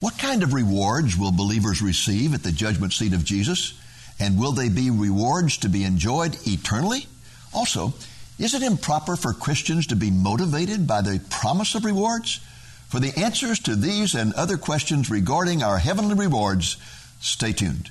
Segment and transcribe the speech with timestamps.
[0.00, 3.72] What kind of rewards will believers receive at the judgment seat of Jesus?
[4.20, 7.06] And will they be rewards to be enjoyed eternally?
[7.54, 7.94] Also,
[8.38, 12.40] is it improper for Christians to be motivated by the promise of rewards?
[12.88, 16.76] For the answers to these and other questions regarding our heavenly rewards,
[17.20, 17.88] stay tuned.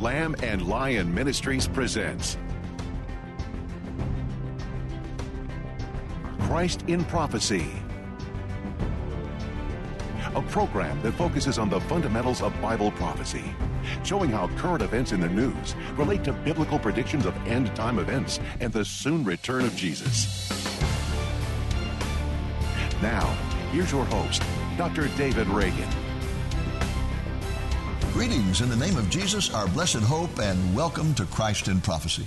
[0.00, 2.38] Lamb and Lion Ministries presents
[6.40, 7.70] Christ in Prophecy,
[10.34, 13.44] a program that focuses on the fundamentals of Bible prophecy,
[14.02, 18.40] showing how current events in the news relate to biblical predictions of end time events
[18.60, 20.50] and the soon return of Jesus.
[23.02, 23.26] Now,
[23.72, 24.42] here's your host,
[24.78, 25.08] Dr.
[25.16, 25.88] David Reagan.
[28.12, 32.26] Greetings in the name of Jesus, our blessed hope, and welcome to Christ in Prophecy.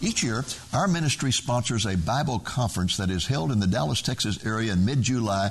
[0.00, 0.44] Each year,
[0.74, 4.84] our ministry sponsors a Bible conference that is held in the Dallas, Texas area in
[4.84, 5.50] mid July.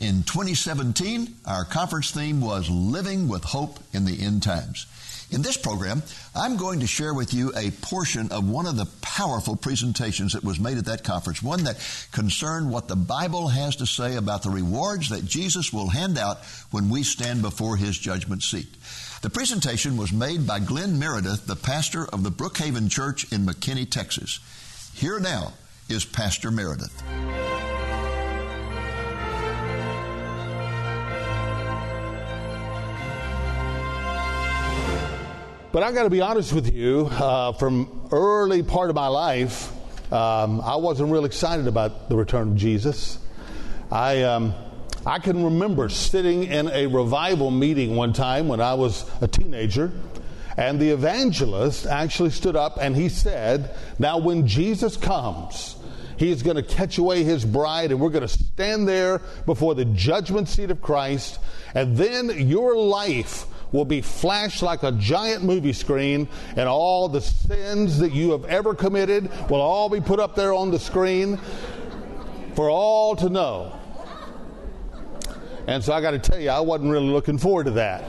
[0.00, 4.86] In 2017, our conference theme was Living with Hope in the End Times.
[5.30, 6.02] In this program,
[6.34, 10.42] I'm going to share with you a portion of one of the powerful presentations that
[10.42, 11.76] was made at that conference, one that
[12.12, 16.38] concerned what the Bible has to say about the rewards that Jesus will hand out
[16.70, 18.74] when we stand before his judgment seat.
[19.20, 23.88] The presentation was made by Glenn Meredith, the pastor of the Brookhaven Church in McKinney,
[23.88, 24.40] Texas.
[24.94, 25.52] Here now
[25.90, 27.02] is Pastor Meredith.
[35.72, 39.70] But I've got to be honest with you, uh, from early part of my life,
[40.12, 43.20] um, I wasn't real excited about the return of Jesus.
[43.88, 44.52] I, um,
[45.06, 49.92] I can remember sitting in a revival meeting one time when I was a teenager,
[50.56, 55.76] and the evangelist actually stood up and he said, Now, when Jesus comes,
[56.16, 59.86] He's going to catch away his bride, and we're going to stand there before the
[59.86, 61.38] judgment seat of Christ,
[61.74, 67.20] and then your life will be flashed like a giant movie screen, and all the
[67.20, 71.38] sins that you have ever committed will all be put up there on the screen
[72.54, 73.76] for all to know.
[75.66, 78.02] And so I got to tell you, I wasn't really looking forward to that.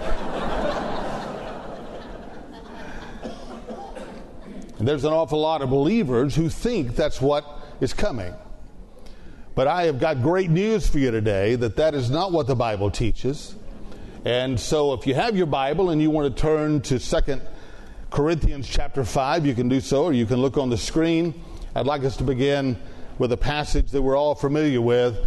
[4.79, 7.45] and there's an awful lot of believers who think that's what
[7.81, 8.33] is coming.
[9.53, 12.55] But I have got great news for you today that that is not what the
[12.55, 13.53] Bible teaches.
[14.23, 17.41] And so if you have your Bible and you want to turn to Second
[18.11, 21.43] Corinthians chapter 5, you can do so, or you can look on the screen.
[21.73, 22.77] I'd like us to begin
[23.17, 25.17] with a passage that we're all familiar with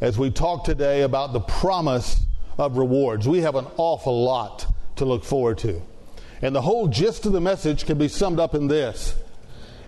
[0.00, 2.20] as we talk today about the promise
[2.58, 3.28] of rewards.
[3.28, 4.66] We have an awful lot
[4.96, 5.80] to look forward to.
[6.42, 9.14] And the whole gist of the message can be summed up in this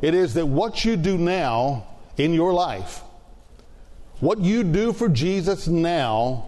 [0.00, 3.02] it is that what you do now in your life,
[4.20, 6.47] what you do for Jesus now,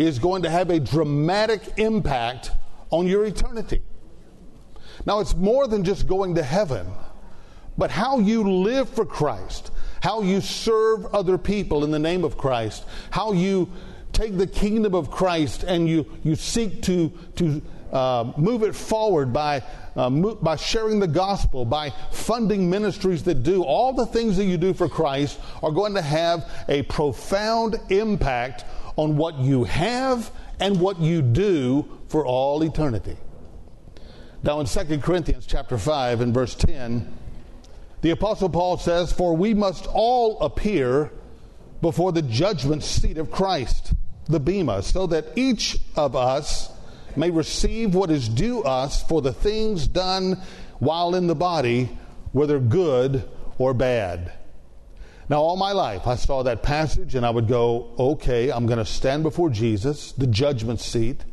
[0.00, 2.52] is going to have a dramatic impact
[2.88, 3.82] on your eternity.
[5.04, 6.86] Now, it's more than just going to heaven,
[7.76, 9.70] but how you live for Christ,
[10.02, 13.70] how you serve other people in the name of Christ, how you
[14.12, 17.62] take the kingdom of Christ and you, you seek to, to
[17.92, 19.62] uh, move it forward by,
[19.96, 24.44] uh, mo- by sharing the gospel, by funding ministries that do all the things that
[24.44, 28.64] you do for Christ are going to have a profound impact
[29.00, 30.30] on what you have
[30.60, 33.16] and what you do for all eternity.
[34.42, 37.10] Now in 2 Corinthians chapter 5 and verse 10,
[38.02, 41.12] the apostle Paul says, "For we must all appear
[41.80, 43.94] before the judgment seat of Christ,
[44.26, 46.70] the bema, so that each of us
[47.16, 50.42] may receive what is due us for the things done
[50.78, 51.88] while in the body,
[52.32, 53.24] whether good
[53.56, 54.32] or bad."
[55.30, 58.80] Now, all my life, I saw that passage and I would go, okay, I'm going
[58.80, 61.24] to stand before Jesus, the judgment seat,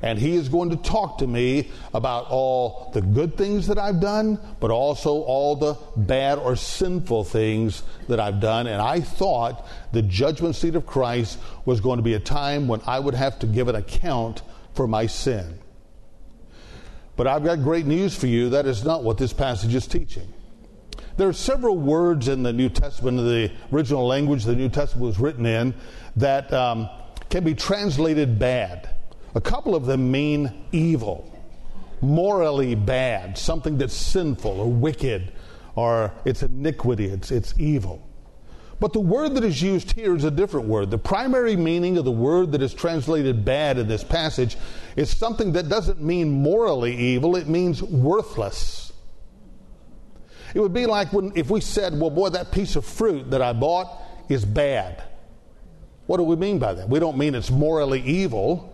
[0.00, 4.00] and he is going to talk to me about all the good things that I've
[4.00, 8.68] done, but also all the bad or sinful things that I've done.
[8.68, 12.80] And I thought the judgment seat of Christ was going to be a time when
[12.86, 14.42] I would have to give an account
[14.74, 15.58] for my sin.
[17.16, 18.50] But I've got great news for you.
[18.50, 20.32] That is not what this passage is teaching.
[21.16, 25.06] There are several words in the New Testament, in the original language the New Testament
[25.06, 25.74] was written in,
[26.16, 26.88] that um,
[27.28, 28.90] can be translated bad.
[29.34, 31.30] A couple of them mean evil,
[32.00, 35.32] morally bad, something that's sinful or wicked,
[35.74, 38.06] or it's iniquity, it's, it's evil.
[38.80, 40.90] But the word that is used here is a different word.
[40.90, 44.56] The primary meaning of the word that is translated bad in this passage
[44.96, 48.81] is something that doesn't mean morally evil, it means worthless
[50.54, 53.42] it would be like when, if we said, well, boy, that piece of fruit that
[53.42, 55.02] I bought is bad.
[56.06, 56.88] What do we mean by that?
[56.88, 58.68] We don't mean it's morally evil.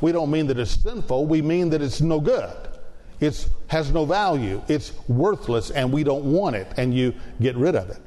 [0.00, 2.56] we don't mean that it's sinful, we mean that it's no good.
[3.20, 7.76] It has no value, it's worthless, and we don't want it, and you get rid
[7.76, 7.98] of it.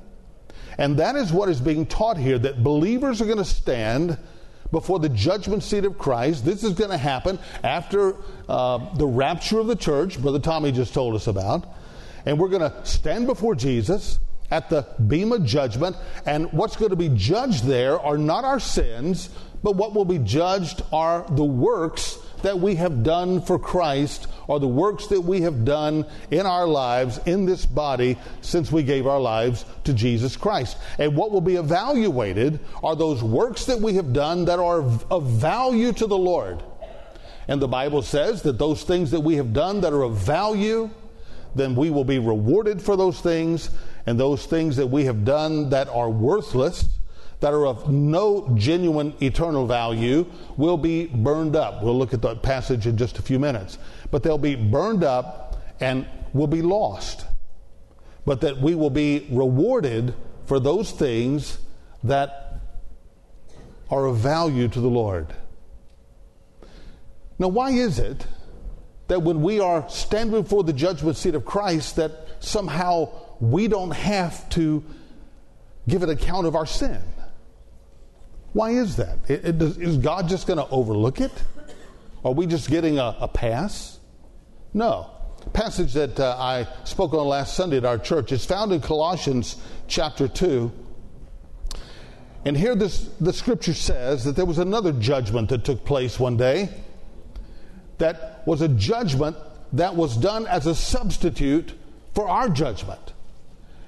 [0.80, 4.18] And that is what is being taught here that believers are going to stand
[4.72, 6.44] before the judgment seat of Christ.
[6.44, 8.16] This is going to happen after
[8.50, 11.68] uh, the rapture of the church, Brother Tommy just told us about.
[12.26, 14.20] And we're going to stand before Jesus
[14.52, 15.96] at the Bema judgment.
[16.26, 19.30] And what's going to be judged there are not our sins,
[19.64, 24.60] but what will be judged are the works that we have done for Christ or
[24.60, 29.08] the works that we have done in our lives in this body since we gave
[29.08, 30.78] our lives to Jesus Christ.
[31.00, 35.26] And what will be evaluated are those works that we have done that are of
[35.28, 36.62] value to the Lord.
[37.48, 40.90] And the Bible says that those things that we have done that are of value,
[41.56, 43.70] then we will be rewarded for those things.
[44.06, 46.90] And those things that we have done that are worthless,
[47.40, 50.26] that are of no genuine eternal value
[50.58, 51.84] will be burned up.
[51.84, 53.78] We'll look at that passage in just a few minutes.
[54.12, 57.26] But they'll be burned up and will be lost.
[58.26, 60.14] But that we will be rewarded
[60.46, 61.60] for those things
[62.04, 62.60] that
[63.90, 65.34] are of value to the Lord.
[67.40, 68.26] Now, why is it
[69.14, 73.92] that when we are standing before the judgment seat of Christ, that somehow we don't
[73.92, 74.84] have to
[75.88, 77.00] give an account of our sin?
[78.54, 79.20] Why is that?
[79.30, 81.32] It, it does, is God just going to overlook it?
[82.26, 84.00] Are we just getting a, a pass?
[84.74, 85.12] No.
[85.54, 89.58] Passage that uh, I spoke on last Sunday at our church is found in Colossians
[89.88, 90.72] chapter 2.
[92.46, 96.36] And here this, the scripture says that there was another judgment that took place one
[96.36, 96.70] day
[98.04, 99.38] that was a judgment
[99.72, 101.74] that was done as a substitute
[102.14, 103.14] for our judgment.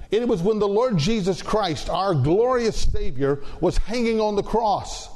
[0.10, 5.10] It was when the Lord Jesus Christ, our glorious Savior, was hanging on the cross.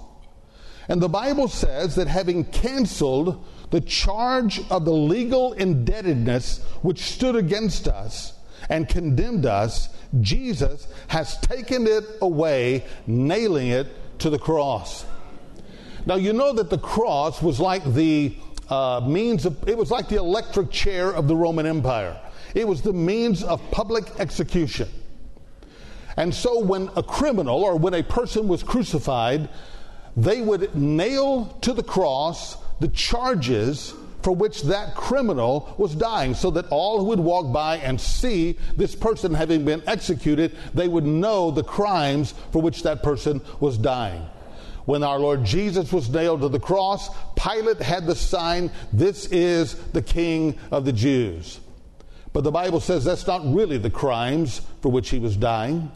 [0.90, 7.36] And the Bible says that having canceled the charge of the legal indebtedness which stood
[7.36, 8.34] against us
[8.68, 13.88] and condemned us, Jesus has taken it away, nailing it
[14.20, 15.06] to the cross.
[16.06, 18.36] Now, you know that the cross was like the
[18.70, 22.20] uh, means of, it was like the electric chair of the Roman Empire.
[22.56, 24.90] It was the means of public execution.
[26.18, 29.50] And so when a criminal or when a person was crucified,
[30.18, 36.52] they would nail to the cross the charges for which that criminal was dying, so
[36.52, 41.06] that all who would walk by and see this person having been executed, they would
[41.06, 44.22] know the crimes for which that person was dying.
[44.90, 49.76] When our Lord Jesus was nailed to the cross, Pilate had the sign, This is
[49.76, 51.60] the King of the Jews.
[52.34, 55.92] But the Bible says that's not really the crimes for which he was dying.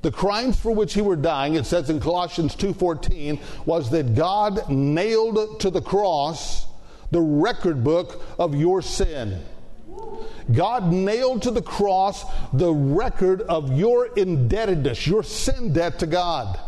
[0.00, 4.68] The crimes for which he were dying, it says in Colossians 2:14, was that God
[4.68, 6.66] nailed to the cross
[7.12, 9.40] the record book of your sin.
[10.52, 16.58] God nailed to the cross the record of your indebtedness, your sin debt to God.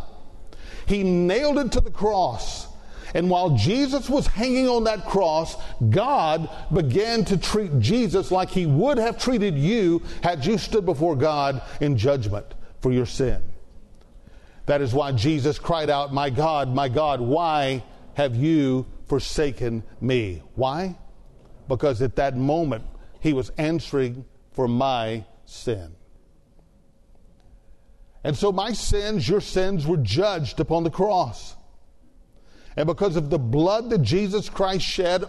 [0.87, 2.69] He nailed it to the cross.
[3.15, 5.57] And while Jesus was hanging on that cross,
[5.91, 11.15] God began to treat Jesus like he would have treated you had you stood before
[11.15, 12.47] God in judgment
[12.81, 13.41] for your sin.
[14.67, 17.85] That is why Jesus cried out, My God, my God, why
[18.15, 20.43] have you forsaken me?
[20.57, 20.97] Why?
[21.69, 22.85] Because at that moment
[23.21, 25.95] he was answering for my sin.
[28.25, 31.55] And so my sins, your sins, were judged upon the cross.
[32.77, 35.25] And because of the blood that Jesus Christ shed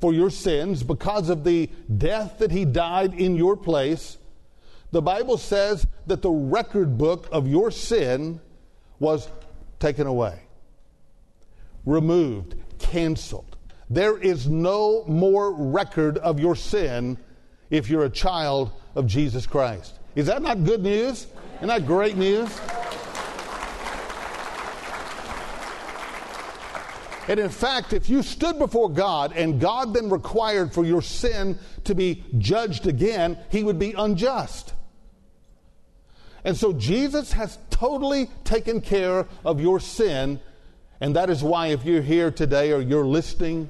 [0.00, 4.16] for your sins, because of the death that he died in your place,
[4.92, 8.40] the Bible says that the record book of your sin
[9.00, 9.28] was
[9.80, 10.40] taken away,
[11.84, 13.56] removed, canceled.
[13.90, 17.18] There is no more record of your sin
[17.70, 19.98] if you're a child of Jesus Christ.
[20.14, 21.26] Is that not good news?
[21.58, 22.48] Isn't that great news?
[27.28, 31.58] And in fact, if you stood before God and God then required for your sin
[31.84, 34.72] to be judged again, he would be unjust.
[36.44, 40.40] And so Jesus has totally taken care of your sin.
[41.00, 43.68] And that is why, if you're here today or you're listening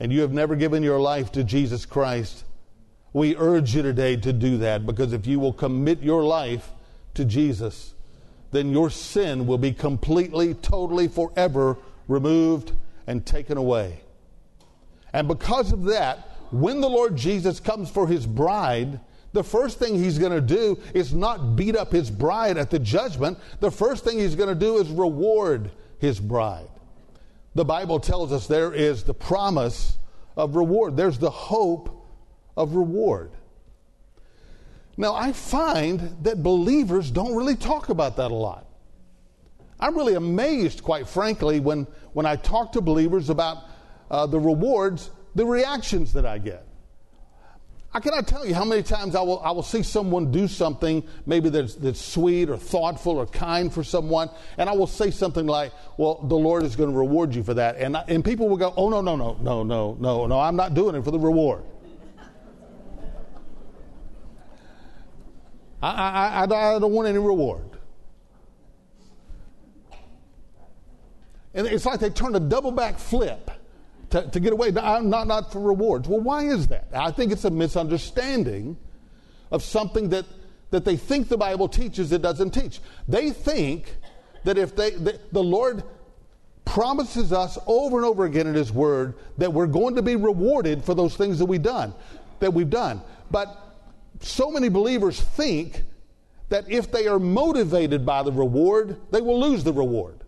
[0.00, 2.44] and you have never given your life to Jesus Christ,
[3.12, 6.70] we urge you today to do that because if you will commit your life
[7.14, 7.94] to Jesus,
[8.50, 11.76] then your sin will be completely, totally, forever
[12.08, 12.72] removed
[13.06, 14.00] and taken away.
[15.12, 19.00] And because of that, when the Lord Jesus comes for his bride,
[19.32, 22.78] the first thing he's going to do is not beat up his bride at the
[22.78, 23.38] judgment.
[23.58, 26.68] The first thing he's going to do is reward his bride.
[27.54, 29.98] the Bible tells us there is the promise
[30.36, 32.06] of reward, there's the hope
[32.56, 33.30] of reward.
[34.96, 38.66] Now, I find that believers don't really talk about that a lot.
[39.80, 43.64] I'm really amazed, quite frankly, when, when I talk to believers about
[44.10, 46.66] uh, the rewards, the reactions that I get.
[47.96, 51.04] I cannot tell you how many times I will, I will see someone do something
[51.26, 55.46] maybe that's, that's sweet or thoughtful or kind for someone, and I will say something
[55.46, 57.76] like, Well, the Lord is going to reward you for that.
[57.76, 60.56] And, I, and people will go, Oh, no, no, no, no, no, no, no, I'm
[60.56, 61.62] not doing it for the reward.
[65.84, 67.64] I, I, I, don't want any reward.
[71.52, 73.50] And it's like they turn a double back flip
[74.10, 76.08] to, to get away, not, not for rewards.
[76.08, 76.88] Well, why is that?
[76.94, 78.78] I think it's a misunderstanding
[79.50, 80.24] of something that,
[80.70, 82.80] that they think the Bible teaches it doesn't teach.
[83.06, 83.94] They think
[84.44, 85.84] that if they, the, the Lord
[86.64, 90.82] promises us over and over again in His Word that we're going to be rewarded
[90.82, 91.94] for those things that we've done,
[92.40, 93.02] that we've done.
[93.30, 93.63] But
[94.20, 95.84] so many believers think
[96.48, 100.20] that if they are motivated by the reward, they will lose the reward.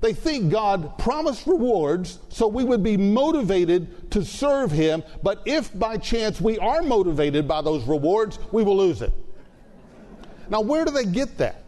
[0.00, 5.76] They think God promised rewards so we would be motivated to serve Him, but if
[5.78, 9.12] by chance we are motivated by those rewards, we will lose it.
[10.50, 11.62] Now, where do they get that?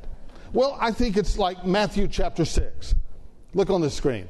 [0.52, 2.94] Well, I think it's like Matthew chapter 6.
[3.54, 4.28] Look on the screen.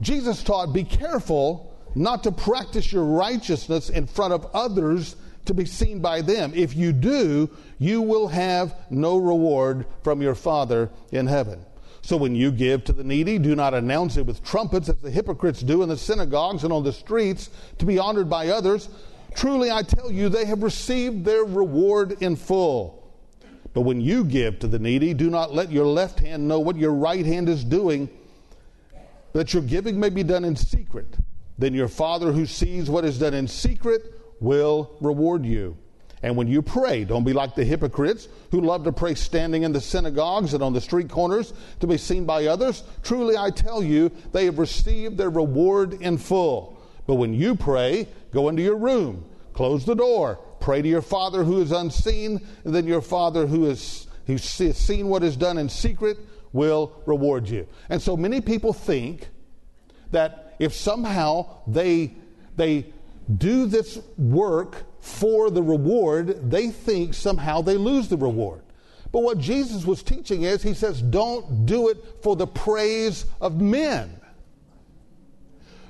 [0.00, 5.64] Jesus taught, Be careful not to practice your righteousness in front of others to be
[5.64, 6.52] seen by them.
[6.54, 11.64] If you do, you will have no reward from your Father in heaven.
[12.02, 15.10] So when you give to the needy, do not announce it with trumpets as the
[15.10, 18.88] hypocrites do in the synagogues and on the streets to be honored by others.
[19.34, 23.02] Truly I tell you, they have received their reward in full.
[23.72, 26.76] But when you give to the needy, do not let your left hand know what
[26.76, 28.08] your right hand is doing,
[29.32, 31.16] that your giving may be done in secret.
[31.58, 35.76] Then your Father who sees what is done in secret will reward you.
[36.22, 39.72] And when you pray, don't be like the hypocrites who love to pray standing in
[39.72, 42.82] the synagogues and on the street corners to be seen by others.
[43.02, 46.80] Truly, I tell you, they have received their reward in full.
[47.06, 51.44] But when you pray, go into your room, close the door, pray to your Father
[51.44, 55.68] who is unseen, and then your Father who is who's seen what is done in
[55.68, 56.16] secret
[56.54, 57.66] will reward you.
[57.90, 59.28] And so many people think
[60.10, 62.14] that if somehow they
[62.56, 62.86] they
[63.36, 68.62] do this work for the reward, they think somehow they lose the reward.
[69.12, 73.60] But what Jesus was teaching is, he says, don't do it for the praise of
[73.60, 74.20] men.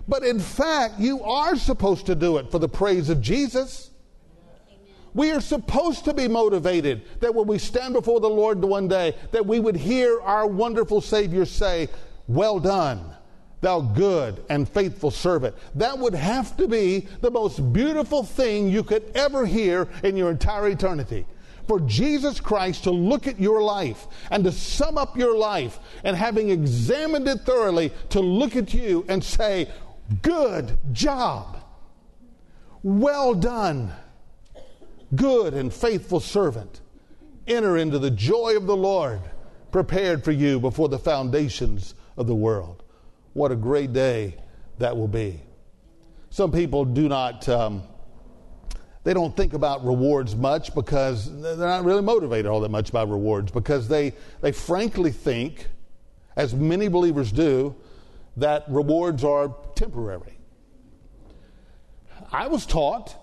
[0.06, 3.90] But in fact, you are supposed to do it for the praise of Jesus.
[5.14, 9.14] We are supposed to be motivated that when we stand before the Lord one day,
[9.30, 11.88] that we would hear our wonderful Savior say,
[12.26, 13.14] Well done,
[13.64, 15.56] thou good and faithful servant.
[15.74, 20.30] That would have to be the most beautiful thing you could ever hear in your
[20.30, 21.26] entire eternity.
[21.66, 26.14] For Jesus Christ to look at your life and to sum up your life and
[26.14, 29.70] having examined it thoroughly, to look at you and say,
[30.20, 31.62] Good job.
[32.82, 33.92] Well done.
[35.16, 36.82] Good and faithful servant.
[37.46, 39.20] Enter into the joy of the Lord,
[39.72, 42.83] prepared for you before the foundations of the world.
[43.34, 44.36] What a great day
[44.78, 45.40] that will be.
[46.30, 47.82] Some people do not, um,
[49.02, 53.02] they don't think about rewards much because they're not really motivated all that much by
[53.02, 55.66] rewards because they, they frankly think,
[56.36, 57.74] as many believers do,
[58.36, 60.38] that rewards are temporary.
[62.32, 63.16] I was taught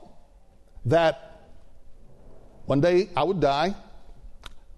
[0.86, 1.42] that
[2.66, 3.76] one day I would die,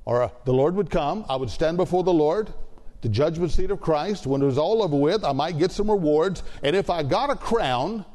[0.06, 2.52] or the Lord would come, I would stand before the Lord,
[3.04, 5.92] the judgment seat of Christ, when it was all over with, I might get some
[5.92, 6.42] rewards.
[6.64, 8.06] And if I got a crown,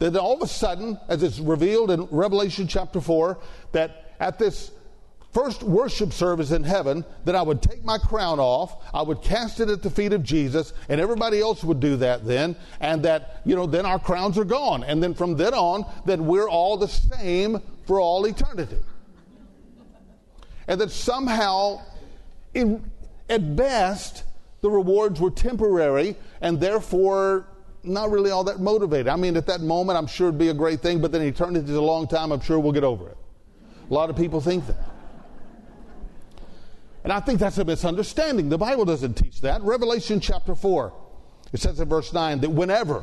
[0.00, 3.38] then all of a sudden, as it's revealed in Revelation chapter 4,
[3.70, 4.72] that at this
[5.32, 9.60] first worship service in heaven, that I would take my crown off, I would cast
[9.60, 13.42] it at the feet of Jesus, and everybody else would do that then, and that,
[13.44, 14.82] you know, then our crowns are gone.
[14.82, 18.78] And then from then on, that we're all the same for all eternity.
[20.66, 21.82] And that somehow,
[22.54, 22.90] in,
[23.30, 24.24] at best,
[24.60, 27.46] the rewards were temporary and therefore
[27.82, 29.08] not really all that motivated.
[29.08, 31.70] I mean, at that moment, I'm sure it'd be a great thing, but then eternity
[31.70, 32.32] is a long time.
[32.32, 33.16] I'm sure we'll get over it.
[33.90, 34.76] A lot of people think that.
[37.02, 38.50] And I think that's a misunderstanding.
[38.50, 39.62] The Bible doesn't teach that.
[39.62, 40.92] Revelation chapter 4,
[41.52, 43.02] it says in verse 9 that whenever,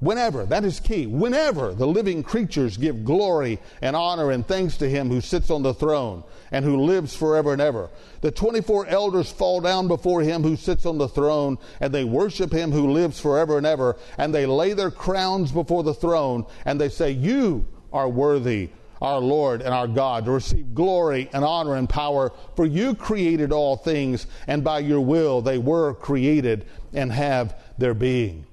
[0.00, 4.88] Whenever, that is key, whenever the living creatures give glory and honor and thanks to
[4.88, 7.90] him who sits on the throne and who lives forever and ever.
[8.22, 12.50] The 24 elders fall down before him who sits on the throne and they worship
[12.50, 16.80] him who lives forever and ever and they lay their crowns before the throne and
[16.80, 18.70] they say, You are worthy,
[19.02, 23.52] our Lord and our God, to receive glory and honor and power, for you created
[23.52, 26.64] all things and by your will they were created
[26.94, 28.46] and have their being.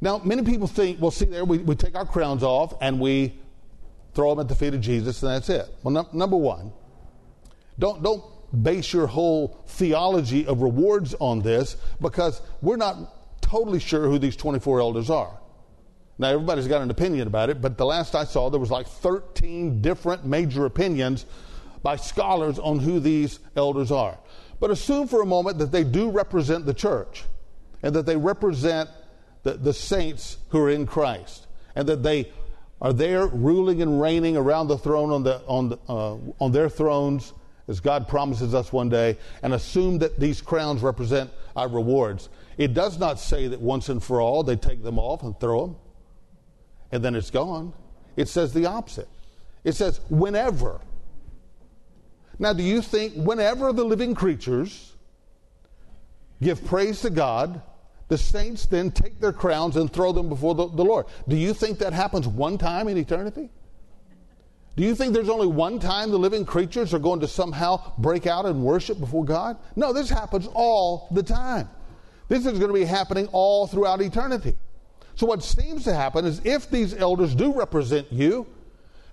[0.00, 3.38] Now, many people think, well, see there, we, we take our crowns off and we
[4.14, 5.68] throw them at the feet of Jesus and that's it.
[5.82, 6.72] Well, no, number one,
[7.78, 8.22] don't, don't
[8.62, 14.36] base your whole theology of rewards on this because we're not totally sure who these
[14.36, 15.38] 24 elders are.
[16.18, 18.88] Now, everybody's got an opinion about it, but the last I saw, there was like
[18.88, 21.26] 13 different major opinions
[21.82, 24.18] by scholars on who these elders are.
[24.58, 27.24] But assume for a moment that they do represent the church
[27.82, 28.90] and that they represent
[29.48, 32.30] the, the saints who are in Christ, and that they
[32.80, 36.68] are there ruling and reigning around the throne on, the, on, the, uh, on their
[36.68, 37.32] thrones
[37.66, 42.30] as God promises us one day, and assume that these crowns represent our rewards.
[42.56, 45.66] It does not say that once and for all they take them off and throw
[45.66, 45.76] them,
[46.92, 47.72] and then it's gone.
[48.16, 49.08] It says the opposite.
[49.64, 50.80] It says whenever.
[52.38, 54.94] Now, do you think whenever the living creatures
[56.40, 57.60] give praise to God
[58.08, 61.06] the saints then take their crowns and throw them before the, the, Lord.
[61.28, 63.50] Do you think that happens one time in eternity?
[64.76, 68.26] Do you think there's only one time the living creatures are going to somehow break
[68.26, 69.58] out and worship before God?
[69.76, 71.68] No, this happens all the time.
[72.28, 74.56] This is going to be happening all throughout eternity.
[75.16, 78.46] So, what seems to happen is if these elders do represent you,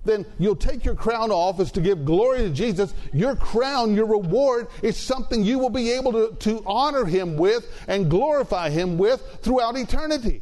[0.05, 2.93] then you'll take your crown off as to give glory to Jesus.
[3.11, 7.67] Your crown, your reward, is something you will be able to, to honor him with
[7.87, 10.41] and glorify him with throughout eternity.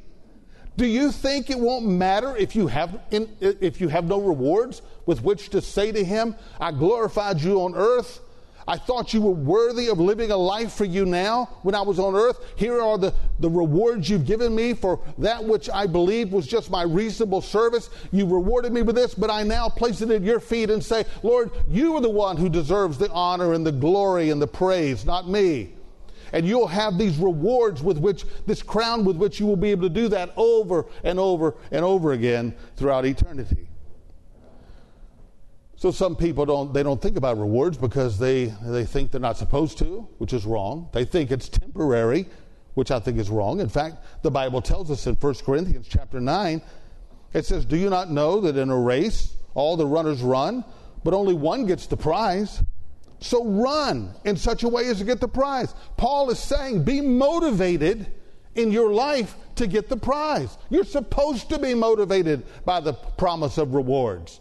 [0.76, 4.82] Do you think it won't matter if you have in, if you have no rewards
[5.06, 8.22] with which to say to him, I glorified you on earth?
[8.68, 12.00] I thought you were worthy of living a life for you now when I was
[12.00, 12.40] on earth.
[12.56, 16.72] Here are the, the rewards you've given me for that which I believed was just
[16.72, 17.90] my reasonable service.
[18.12, 21.06] You rewarded me with this, but I now place it at your feet and say,
[21.24, 25.06] Lord, you are the one who deserves the honor and the glory and the praise,
[25.06, 25.74] not me.
[26.32, 29.84] And you'll have these rewards with which, this crown with which you will be able
[29.84, 33.68] to do that over and over and over again throughout eternity.
[35.84, 39.36] So some people don't they don't think about rewards because they they think they're not
[39.36, 40.88] supposed to, which is wrong.
[40.94, 42.26] They think it's temporary,
[42.76, 43.60] which I think is wrong.
[43.60, 46.62] In fact, the Bible tells us in 1 Corinthians chapter 9,
[47.34, 50.64] it says, "Do you not know that in a race all the runners run,
[51.04, 52.64] but only one gets the prize?"
[53.20, 55.76] So run in such a way as to get the prize.
[55.98, 58.08] Paul is saying, be motivated
[58.56, 60.58] in your life to get the prize.
[60.70, 64.40] You're supposed to be motivated by the promise of rewards.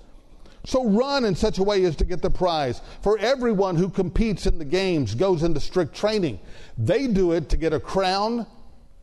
[0.65, 2.81] So run in such a way as to get the prize.
[3.01, 6.39] For everyone who competes in the games goes into strict training.
[6.79, 8.47] They do it to get a crown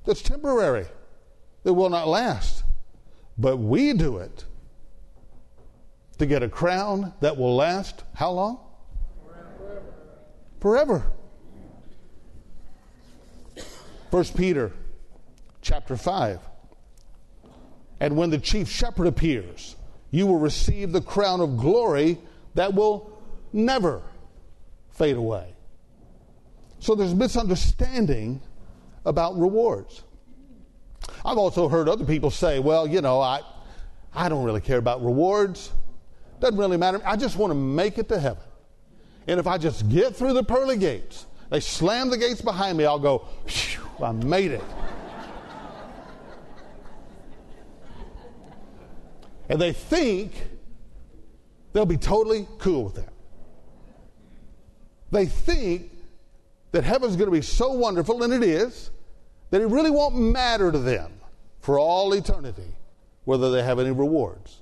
[0.06, 0.86] that's temporary,
[1.64, 2.64] that will not last.
[3.38, 4.46] But we do it
[6.18, 8.60] to get a crown that will last how long?
[9.26, 9.82] Forever.
[10.60, 11.12] Forever.
[14.12, 14.72] First Peter
[15.62, 16.40] chapter 5.
[18.00, 19.76] And when the chief shepherd appears,
[20.12, 22.18] you will receive the crown of glory
[22.56, 23.12] that will
[23.54, 24.02] never
[24.92, 25.54] fade away.
[26.80, 28.42] So there's misunderstanding
[29.06, 30.04] about rewards.
[31.26, 33.42] I've also heard other people say, well, you know, I,
[34.14, 35.72] I don't really care about rewards.
[36.40, 37.02] Doesn't really matter.
[37.06, 38.44] I just want to make it to heaven.
[39.28, 42.86] And if I just get through the pearly gates, they slam the gates behind me,
[42.86, 43.28] I'll go,
[44.02, 44.64] I made it.
[49.50, 50.32] And they think
[51.74, 53.14] they'll be totally cool with that.
[55.12, 55.92] They think
[56.72, 58.92] that heaven's going to be so wonderful, and it is,
[59.50, 61.12] that it really won't matter to them
[61.60, 62.76] for all eternity
[63.26, 64.62] whether they have any rewards.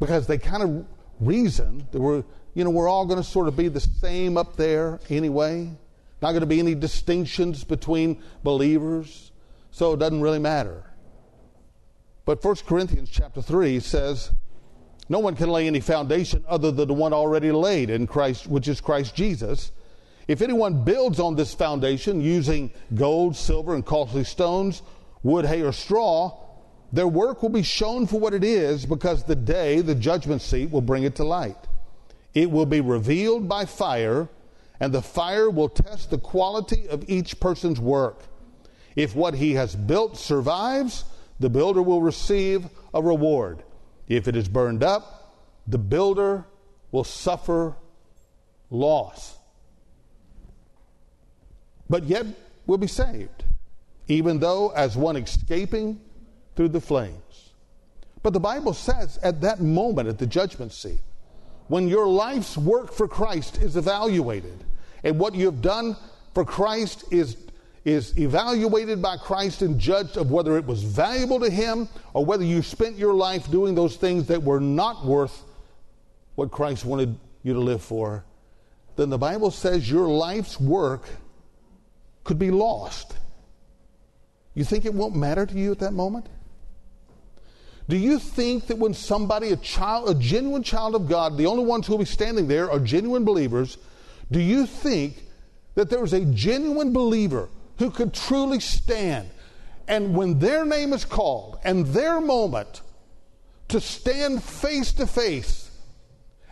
[0.00, 0.86] Because they kind of
[1.20, 4.56] reason that we're, you know, we're all going to sort of be the same up
[4.56, 5.70] there anyway.
[6.22, 9.32] Not going to be any distinctions between believers,
[9.70, 10.84] so it doesn't really matter.
[12.28, 14.32] But 1 Corinthians chapter 3 says,
[15.08, 18.68] No one can lay any foundation other than the one already laid in Christ, which
[18.68, 19.72] is Christ Jesus.
[20.26, 24.82] If anyone builds on this foundation using gold, silver, and costly stones,
[25.22, 26.38] wood, hay, or straw,
[26.92, 30.70] their work will be shown for what it is because the day, the judgment seat,
[30.70, 31.66] will bring it to light.
[32.34, 34.28] It will be revealed by fire,
[34.80, 38.24] and the fire will test the quality of each person's work.
[38.96, 41.04] If what he has built survives,
[41.40, 43.62] the builder will receive a reward.
[44.08, 45.34] If it is burned up,
[45.66, 46.44] the builder
[46.90, 47.76] will suffer
[48.70, 49.36] loss.
[51.88, 52.26] But yet
[52.66, 53.44] will be saved,
[54.08, 56.00] even though as one escaping
[56.56, 57.52] through the flames.
[58.22, 61.00] But the Bible says at that moment at the judgment seat,
[61.68, 64.64] when your life's work for Christ is evaluated
[65.04, 65.96] and what you have done
[66.34, 67.36] for Christ is,
[67.88, 72.44] is evaluated by Christ and judged of whether it was valuable to Him or whether
[72.44, 75.44] you spent your life doing those things that were not worth
[76.34, 78.24] what Christ wanted you to live for,
[78.96, 81.08] then the Bible says your life's work
[82.24, 83.16] could be lost.
[84.54, 86.26] You think it won't matter to you at that moment?
[87.88, 91.64] Do you think that when somebody, a child, a genuine child of God, the only
[91.64, 93.78] ones who will be standing there are genuine believers,
[94.30, 95.24] do you think
[95.74, 97.48] that there is a genuine believer
[97.78, 99.30] who could truly stand.
[99.86, 102.82] And when their name is called and their moment
[103.68, 105.70] to stand face to face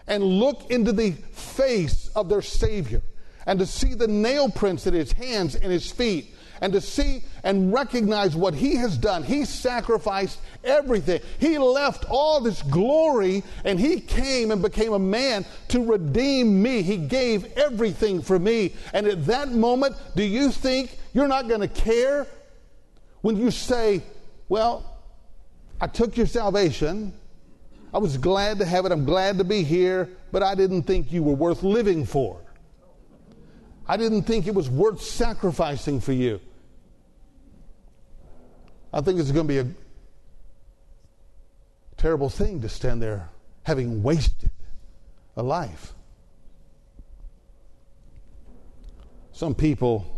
[0.07, 3.03] and look into the face of their Savior
[3.47, 7.23] and to see the nail prints in his hands and his feet and to see
[7.45, 9.23] and recognize what he has done.
[9.23, 11.21] He sacrificed everything.
[11.39, 16.83] He left all this glory and he came and became a man to redeem me.
[16.83, 18.75] He gave everything for me.
[18.93, 22.27] And at that moment, do you think you're not going to care
[23.21, 24.03] when you say,
[24.49, 24.99] Well,
[25.81, 27.13] I took your salvation.
[27.93, 28.93] I was glad to have it.
[28.93, 32.41] I'm glad to be here, but I didn't think you were worth living for.
[33.89, 36.41] I didn't think it was worth sacrificing for you.
[38.93, 39.67] I think it's going to be a
[41.97, 43.29] terrible thing to stand there
[43.63, 44.51] having wasted
[45.37, 45.93] a life.
[49.33, 50.13] Some people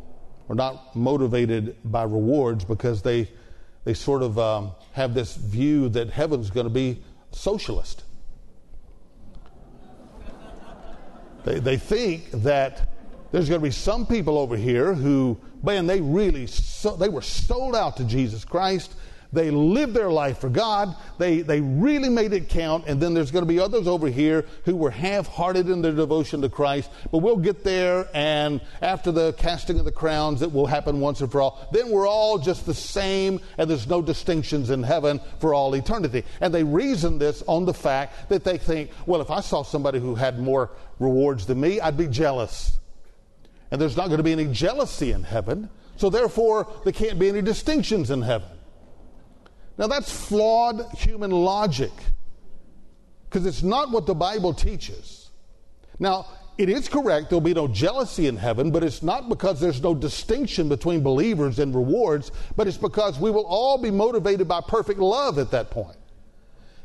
[0.48, 3.28] are not motivated by rewards because they,
[3.84, 7.02] they sort of um, have this view that heaven's going to be
[7.32, 8.04] socialist.
[11.44, 12.88] They, they think that
[13.30, 17.22] there's going to be some people over here who, man, they really, so, they were
[17.22, 18.94] sold out to Jesus Christ.
[19.30, 20.96] They lived their life for God.
[21.18, 22.86] They, they really made it count.
[22.86, 25.92] And then there's going to be others over here who were half hearted in their
[25.92, 26.90] devotion to Christ.
[27.12, 31.20] But we'll get there, and after the casting of the crowns, it will happen once
[31.20, 31.68] and for all.
[31.72, 36.24] Then we're all just the same, and there's no distinctions in heaven for all eternity.
[36.40, 39.98] And they reason this on the fact that they think, well, if I saw somebody
[40.00, 42.77] who had more rewards than me, I'd be jealous.
[43.70, 45.68] And there's not going to be any jealousy in heaven.
[45.96, 48.48] So therefore, there can't be any distinctions in heaven.
[49.76, 51.92] Now that's flawed human logic
[53.28, 55.30] because it's not what the Bible teaches.
[55.98, 56.26] Now,
[56.56, 59.94] it is correct there'll be no jealousy in heaven, but it's not because there's no
[59.94, 64.98] distinction between believers and rewards, but it's because we will all be motivated by perfect
[64.98, 65.97] love at that point.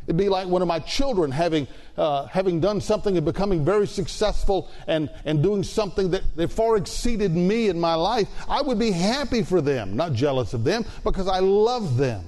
[0.06, 3.88] It'd be like one of my children having, uh, having done something and becoming very
[3.88, 8.28] successful and, and doing something that, that far exceeded me in my life.
[8.50, 12.26] I would be happy for them, not jealous of them, because I love them.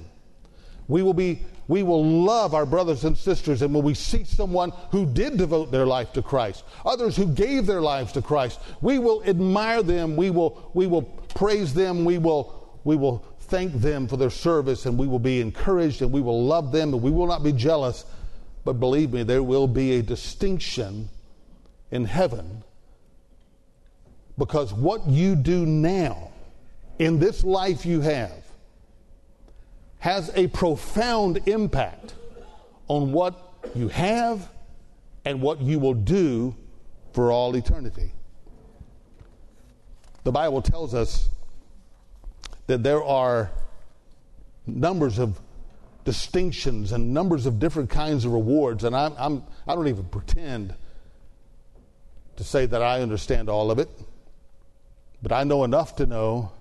[0.88, 4.72] We will be we will love our brothers and sisters and when we see someone
[4.92, 9.00] who did devote their life to Christ, others who gave their lives to Christ, we
[9.00, 14.08] will admire them, we will we will praise them, we will we will thank them
[14.08, 17.10] for their service and we will be encouraged and we will love them and we
[17.10, 18.04] will not be jealous.
[18.64, 21.08] But believe me, there will be a distinction
[21.90, 22.64] in heaven
[24.38, 26.30] because what you do now
[26.98, 28.44] in this life you have
[29.98, 32.14] has a profound impact
[32.88, 34.48] on what you have
[35.24, 36.54] and what you will do
[37.12, 38.12] for all eternity.
[40.24, 41.28] The Bible tells us
[42.66, 43.50] that there are
[44.66, 45.40] numbers of
[46.04, 50.74] distinctions and numbers of different kinds of rewards, and I'm, I'm, I don't even pretend
[52.36, 53.88] to say that I understand all of it,
[55.22, 56.52] but I know enough to know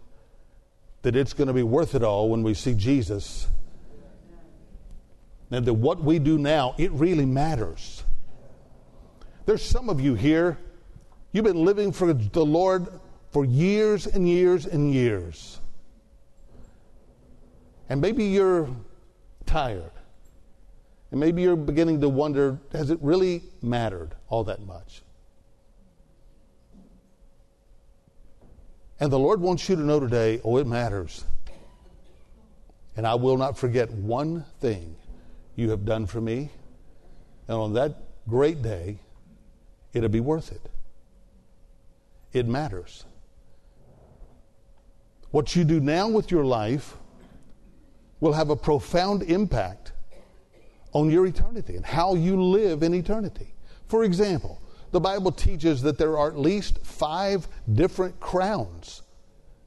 [1.02, 3.48] that it's going to be worth it all when we see Jesus.
[5.52, 8.04] And that what we do now, it really matters.
[9.46, 10.58] There's some of you here,
[11.32, 12.88] you've been living for the Lord
[13.30, 15.60] for years and years and years.
[17.90, 18.70] And maybe you're
[19.46, 19.92] tired.
[21.12, 25.02] And maybe you're beginning to wonder has it really mattered all that much?
[29.00, 31.26] And the Lord wants you to know today oh, it matters.
[32.98, 34.96] And I will not forget one thing
[35.56, 36.50] you have done for me.
[37.48, 39.00] And on that great day,
[39.94, 40.70] it'll be worth it.
[42.34, 43.06] It matters.
[45.32, 46.96] What you do now with your life
[48.26, 49.92] will have a profound impact
[50.94, 53.54] on your eternity and how you live in eternity.
[53.86, 54.60] For example,
[54.90, 59.04] the Bible teaches that there are at least five different crowns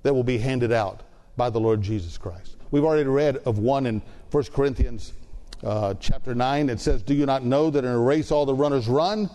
[0.02, 1.04] that will be handed out
[1.36, 2.56] by the Lord Jesus Christ.
[2.72, 5.12] We've already read of one in 1 Corinthians
[5.62, 6.68] uh, chapter 9.
[6.68, 9.30] It says, Do you not know that in a race all the runners run,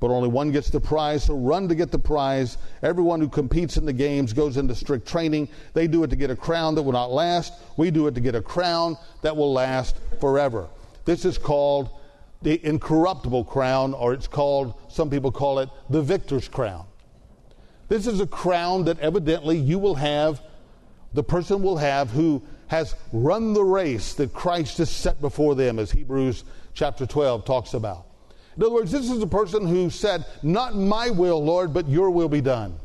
[0.00, 1.24] but only one gets the prize?
[1.24, 2.58] So run to get the prize.
[2.82, 5.48] Everyone who competes in the games goes into strict training.
[5.74, 7.52] They do it to get a crown that will not last.
[7.76, 10.68] We do it to get a crown that will last forever.
[11.04, 11.90] This is called
[12.42, 16.86] the incorruptible crown, or it's called, some people call it the victor's crown.
[17.88, 20.40] This is a crown that evidently you will have,
[21.12, 25.78] the person will have who has run the race that Christ has set before them,
[25.78, 28.06] as Hebrews chapter 12 talks about.
[28.56, 32.10] In other words, this is a person who said, Not my will, Lord, but your
[32.10, 32.76] will be done.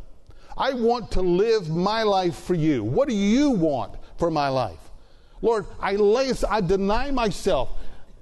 [0.58, 2.84] I want to live my life for you.
[2.84, 4.80] What do you want for my life?
[5.42, 7.70] Lord, I lay, I deny myself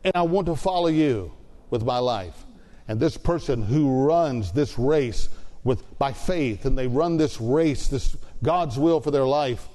[0.03, 1.31] and I want to follow you
[1.69, 2.45] with my life.
[2.87, 5.29] And this person who runs this race
[5.63, 9.67] with by faith and they run this race, this God's will for their life,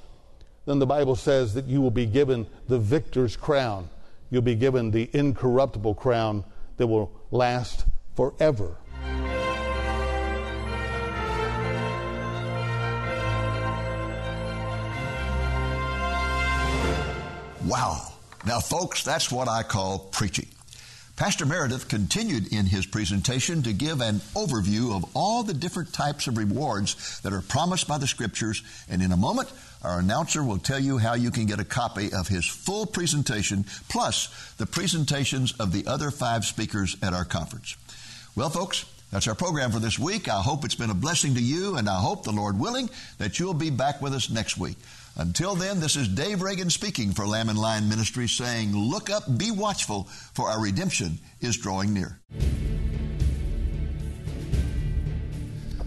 [0.67, 3.89] then the Bible says that you will be given the victor's crown.
[4.31, 6.45] You'll be given the incorruptible crown
[6.79, 7.85] that will last
[8.17, 8.79] forever.
[17.67, 18.15] Wow.
[18.47, 20.49] Now, folks, that's what I call preaching.
[21.19, 26.29] Pastor Meredith continued in his presentation to give an overview of all the different types
[26.29, 29.53] of rewards that are promised by the Scriptures, and in a moment,
[29.83, 33.65] our announcer will tell you how you can get a copy of his full presentation,
[33.89, 37.77] plus the presentations of the other five speakers at our conference.
[38.37, 40.29] Well, folks, that's our program for this week.
[40.29, 43.41] I hope it's been a blessing to you, and I hope, the Lord willing, that
[43.41, 44.77] you'll be back with us next week.
[45.19, 49.25] Until then, this is Dave Reagan speaking for Lamb and Lion Ministries saying, Look up,
[49.37, 52.21] be watchful, for our redemption is drawing near.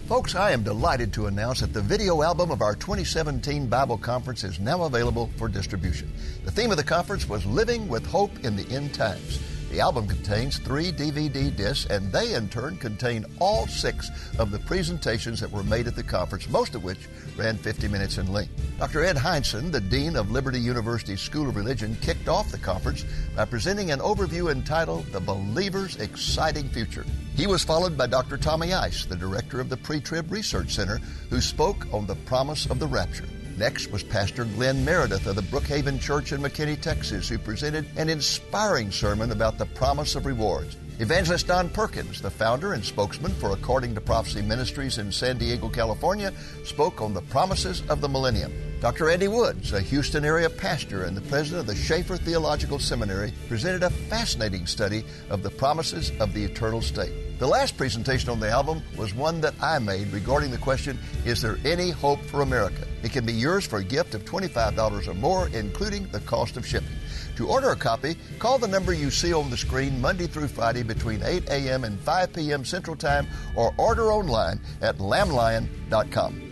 [0.06, 4.44] Folks, I am delighted to announce that the video album of our 2017 Bible Conference
[4.44, 6.12] is now available for distribution.
[6.44, 9.38] The theme of the conference was Living with Hope in the End Times.
[9.72, 14.58] The album contains three DVD discs, and they in turn contain all six of the
[14.58, 17.08] presentations that were made at the conference, most of which
[17.38, 18.52] ran 50 minutes in length.
[18.78, 19.02] Dr.
[19.02, 23.46] Ed Hindson, the Dean of Liberty University School of Religion, kicked off the conference by
[23.46, 27.06] presenting an overview entitled The Believer's Exciting Future.
[27.34, 28.36] He was followed by Dr.
[28.36, 30.98] Tommy Ice, the director of the Pre Trib Research Center,
[31.30, 33.24] who spoke on the promise of the rapture.
[33.62, 38.08] Next was Pastor Glenn Meredith of the Brookhaven Church in McKinney, Texas, who presented an
[38.08, 40.76] inspiring sermon about the promise of rewards.
[40.98, 45.68] Evangelist Don Perkins, the founder and spokesman for According to Prophecy Ministries in San Diego,
[45.68, 46.32] California,
[46.64, 48.52] spoke on the promises of the millennium.
[48.80, 49.08] Dr.
[49.08, 53.84] Andy Woods, a Houston area pastor and the president of the Chafer Theological Seminary, presented
[53.84, 57.31] a fascinating study of the promises of the eternal state.
[57.42, 61.42] The last presentation on the album was one that I made regarding the question Is
[61.42, 62.86] there any hope for America?
[63.02, 66.64] It can be yours for a gift of $25 or more, including the cost of
[66.64, 66.94] shipping.
[67.34, 70.84] To order a copy, call the number you see on the screen Monday through Friday
[70.84, 71.82] between 8 a.m.
[71.82, 72.64] and 5 p.m.
[72.64, 73.26] Central Time
[73.56, 76.51] or order online at lamblion.com.